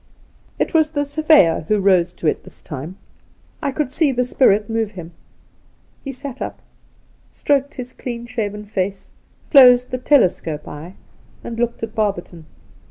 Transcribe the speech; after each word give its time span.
It 0.57 0.73
was 0.73 0.89
the 0.89 1.05
surveyor 1.05 1.63
wh'o 1.69 1.79
rose 1.79 2.11
to 2.13 2.25
it 2.25 2.43
this 2.43 2.63
time; 2.63 2.97
I 3.61 3.67
30 3.67 3.71
The 3.71 3.71
Outspan 3.71 3.75
could 3.75 3.91
see 3.91 4.11
the 4.11 4.23
spirit 4.23 4.67
move 4.67 4.91
him. 4.93 5.11
He 6.03 6.11
sat 6.11 6.41
up, 6.41 6.63
stroked 7.31 7.75
his 7.75 7.93
clean 7.93 8.25
shaven 8.25 8.65
face, 8.65 9.11
closed 9.51 9.91
the 9.91 9.99
telescope 9.99 10.67
eye, 10.67 10.95
and 11.43 11.59
looked 11.59 11.83
at 11.83 11.93
Barberton. 11.93 12.47